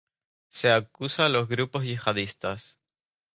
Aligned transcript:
Se 0.49 0.71
acusa 0.71 1.27
a 1.27 1.29
los 1.29 1.47
grupos 1.47 1.83
yihadistas. 1.83 2.79